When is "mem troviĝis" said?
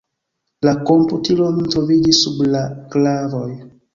1.57-2.21